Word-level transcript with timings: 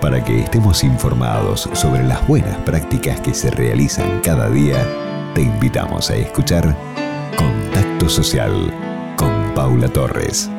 Para 0.00 0.22
que 0.22 0.40
estemos 0.40 0.84
informados 0.84 1.68
sobre 1.72 2.04
las 2.04 2.26
buenas 2.28 2.56
prácticas 2.58 3.20
que 3.20 3.32
se 3.32 3.50
realizan 3.50 4.20
cada 4.22 4.50
día, 4.50 4.86
te 5.34 5.40
invitamos 5.40 6.10
a 6.10 6.16
escuchar 6.16 6.76
Contacto 7.36 8.08
Social 8.08 8.72
con 9.16 9.54
Paula 9.54 9.88
Torres. 9.88 10.50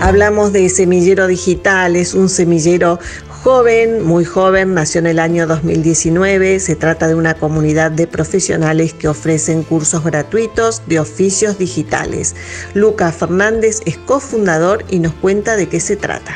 Hablamos 0.00 0.52
de 0.52 0.68
Semillero 0.68 1.26
Digital, 1.26 1.96
es 1.96 2.14
un 2.14 2.28
semillero 2.28 3.00
joven, 3.42 4.04
muy 4.04 4.24
joven, 4.24 4.74
nació 4.74 4.98
en 4.98 5.06
el 5.06 5.18
año 5.18 5.46
2019. 5.46 6.60
Se 6.60 6.76
trata 6.76 7.08
de 7.08 7.14
una 7.14 7.34
comunidad 7.34 7.90
de 7.90 8.06
profesionales 8.06 8.92
que 8.92 9.08
ofrecen 9.08 9.62
cursos 9.62 10.04
gratuitos 10.04 10.82
de 10.86 11.00
oficios 11.00 11.58
digitales. 11.58 12.36
Lucas 12.74 13.16
Fernández 13.16 13.80
es 13.86 13.96
cofundador 13.96 14.84
y 14.90 14.98
nos 14.98 15.14
cuenta 15.14 15.56
de 15.56 15.68
qué 15.68 15.80
se 15.80 15.96
trata. 15.96 16.34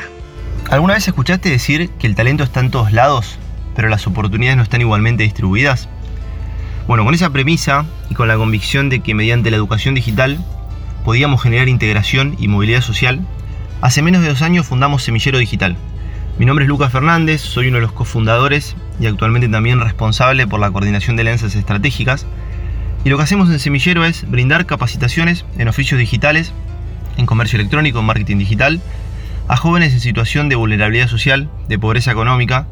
¿Alguna 0.69 0.95
vez 0.95 1.07
escuchaste 1.07 1.49
decir 1.49 1.91
que 1.91 2.07
el 2.07 2.15
talento 2.15 2.43
está 2.43 2.59
en 2.59 2.71
todos 2.71 2.91
lados, 2.91 3.37
pero 3.75 3.87
las 3.87 4.07
oportunidades 4.07 4.57
no 4.57 4.63
están 4.63 4.81
igualmente 4.81 5.23
distribuidas? 5.23 5.87
Bueno, 6.87 7.05
con 7.05 7.13
esa 7.13 7.29
premisa 7.29 7.85
y 8.09 8.15
con 8.15 8.27
la 8.27 8.35
convicción 8.35 8.89
de 8.89 9.01
que 9.01 9.13
mediante 9.13 9.51
la 9.51 9.57
educación 9.57 9.93
digital 9.93 10.43
podíamos 11.03 11.41
generar 11.41 11.69
integración 11.69 12.35
y 12.39 12.47
movilidad 12.47 12.81
social, 12.81 13.25
hace 13.81 14.01
menos 14.01 14.23
de 14.23 14.29
dos 14.29 14.41
años 14.41 14.65
fundamos 14.65 15.03
Semillero 15.03 15.37
Digital, 15.37 15.77
mi 16.37 16.45
nombre 16.45 16.65
es 16.65 16.69
Lucas 16.69 16.91
Fernández, 16.91 17.39
soy 17.41 17.69
uno 17.69 17.77
de 17.77 17.83
los 17.83 17.93
cofundadores 17.93 18.75
y 18.99 19.05
actualmente 19.05 19.47
también 19.47 19.79
responsable 19.79 20.47
por 20.47 20.59
la 20.59 20.69
coordinación 20.69 21.15
de 21.15 21.21
alianzas 21.21 21.55
estratégicas. 21.55 22.25
Y 23.05 23.09
lo 23.09 23.15
que 23.15 23.23
hacemos 23.23 23.49
en 23.49 23.59
Semillero 23.59 24.03
es 24.03 24.29
brindar 24.29 24.65
capacitaciones 24.65 25.45
en 25.57 25.69
oficios 25.69 25.97
digitales, 25.97 26.51
en 27.15 27.25
comercio 27.25 27.57
electrónico, 27.57 27.99
en 27.99 28.05
marketing 28.05 28.37
digital, 28.37 28.81
a 29.47 29.55
jóvenes 29.55 29.93
en 29.93 30.01
situación 30.01 30.49
de 30.49 30.55
vulnerabilidad 30.55 31.07
social, 31.07 31.49
de 31.69 31.79
pobreza 31.79 32.11
económica. 32.11 32.67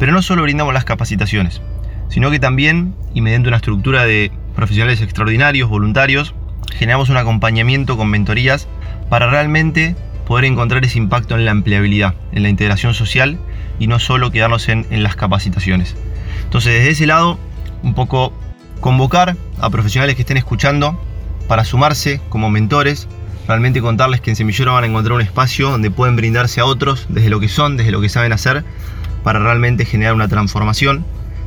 Pero 0.00 0.10
no 0.12 0.20
solo 0.20 0.42
brindamos 0.42 0.74
las 0.74 0.84
capacitaciones, 0.84 1.62
sino 2.08 2.32
que 2.32 2.40
también, 2.40 2.94
y 3.14 3.20
mediante 3.20 3.48
una 3.48 3.58
estructura 3.58 4.04
de 4.04 4.32
profesionales 4.56 5.00
extraordinarios, 5.00 5.68
voluntarios, 5.68 6.34
generamos 6.72 7.08
un 7.08 7.18
acompañamiento 7.18 7.96
con 7.96 8.08
mentorías 8.08 8.66
para 9.08 9.30
realmente 9.30 9.94
poder 10.26 10.44
encontrar 10.44 10.84
ese 10.84 10.98
impacto 10.98 11.36
en 11.36 11.44
la 11.44 11.52
empleabilidad, 11.52 12.14
en 12.32 12.42
la 12.42 12.48
integración 12.48 12.92
social 12.92 13.38
y 13.78 13.86
no 13.86 13.98
solo 13.98 14.30
quedarnos 14.30 14.68
en, 14.68 14.84
las 14.90 15.16
capacitaciones. 15.16 15.96
Entonces, 16.42 16.74
desde 16.74 16.90
ese 16.90 17.06
lado, 17.06 17.38
un 17.82 17.94
poco 17.94 18.32
convocar 18.80 19.36
a 19.60 19.70
profesionales 19.70 20.16
que 20.16 20.22
estén 20.22 20.36
escuchando 20.36 21.00
para 21.48 21.64
sumarse 21.64 22.20
como 22.28 22.50
mentores, 22.50 23.08
realmente 23.46 23.80
contarles 23.80 24.20
que 24.20 24.30
en 24.30 24.36
Semillero 24.36 24.74
van 24.74 24.84
a 24.84 24.86
encontrar 24.88 25.14
un 25.14 25.22
espacio 25.22 25.70
donde 25.70 25.90
pueden 25.90 26.16
brindarse 26.16 26.60
a 26.60 26.64
otros 26.64 27.06
desde 27.08 27.30
lo 27.30 27.38
que 27.38 27.48
son, 27.48 27.76
desde 27.76 27.92
lo 27.92 28.00
que 28.00 28.08
saben 28.08 28.32
hacer, 28.32 28.64
para 29.22 29.38
realmente 29.38 29.84
generar 29.84 30.14
una 30.14 30.28
transformación, 30.28 31.04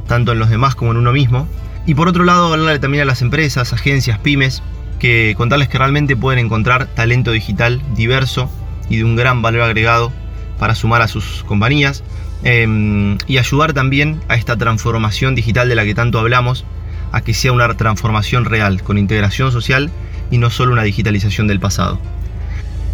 tanto 0.08 0.32
en 0.32 0.40
los 0.40 0.50
demás 0.50 0.76
como 0.76 0.92
en 0.92 0.98
uno 0.98 1.12
mismo. 1.12 1.48
Y 1.86 1.96
por 1.96 2.08
otro 2.08 2.24
lado, 2.24 2.54
hablarle 2.54 2.80
también 2.80 3.04
a 3.04 3.06
las 3.06 3.22
empresas, 3.22 3.74
agencias, 3.74 4.20
pymes, 4.20 4.64
que 5.00 5.34
contarles 5.38 5.68
que 5.68 5.78
realmente 5.78 6.16
pueden 6.16 6.46
encontrar 6.46 6.88
talento 6.88 7.32
digital 7.32 7.82
diverso 7.96 8.50
y 8.90 8.98
de 8.98 9.04
un 9.04 9.16
gran 9.16 9.42
valor 9.42 9.62
agregado 9.62 10.12
para 10.58 10.76
sumar 10.76 11.02
a 11.02 11.08
sus 11.08 11.44
compañías 11.46 12.04
em, 12.44 13.18
y 13.28 13.38
ayudar 13.38 13.74
también 13.74 14.22
a 14.28 14.36
esta 14.36 14.58
transformación 14.58 15.36
digital 15.36 15.70
de 15.70 15.76
la 15.76 15.86
que 15.86 15.96
tanto 15.96 16.20
hablamos, 16.20 16.66
a 17.12 17.22
que 17.22 17.34
sea 17.34 17.52
una 17.52 17.74
transformación 17.76 18.46
real, 18.46 18.84
con 18.84 18.98
integración 18.98 19.52
social 19.52 19.90
y 20.32 20.38
no 20.38 20.50
solo 20.50 20.74
una 20.74 20.84
digitalización 20.84 21.48
del 21.48 21.60
pasado. 21.60 22.00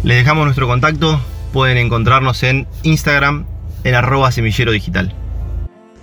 Les 0.02 0.16
dejamos 0.16 0.44
nuestro 0.44 0.66
contacto, 0.66 1.20
pueden 1.52 1.78
encontrarnos 1.78 2.42
en 2.42 2.66
Instagram 2.82 3.46
en 3.84 3.94
arroba 3.94 4.32
semillero 4.32 4.72
digital. 4.72 5.14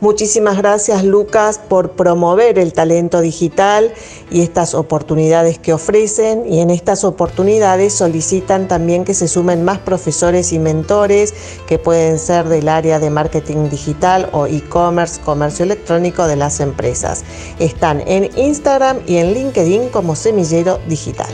Muchísimas 0.04 0.58
gracias 0.58 1.06
Lucas 1.06 1.62
por 1.70 1.92
promover 1.92 2.59
el 2.59 2.73
talento 2.73 3.22
digital 3.22 3.94
y 4.30 4.42
estas 4.42 4.73
oportunidades 4.73 5.60
que 5.60 5.72
ofrecen 5.72 6.44
y 6.45 6.60
en 6.60 6.72
estas 6.72 7.05
oportunidades 7.05 7.94
solicitan 7.94 8.67
también 8.67 9.05
que 9.05 9.14
se 9.14 9.30
sumen 9.30 9.64
más 9.64 9.80
profesores 9.80 10.52
y 10.52 10.60
mentores 10.60 11.33
que 11.67 11.80
pueden 11.80 12.20
ser 12.20 12.50
del 12.50 12.67
área 12.67 13.00
de 13.00 13.10
marketing 13.11 13.70
digital 13.70 14.27
o 14.33 14.45
e-commerce, 14.45 15.22
comercio 15.22 15.64
electrónico 15.64 16.27
de 16.27 16.36
las 16.36 16.60
empresas. 16.60 17.23
Están 17.60 18.04
en 18.06 18.30
Instagram 18.38 18.98
y 19.08 19.20
en 19.20 19.33
LinkedIn 19.33 19.88
como 19.88 20.17
Semillero 20.17 20.82
Digital. 20.86 21.30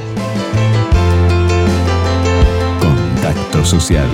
Contacto 2.80 3.66
Social 3.66 4.08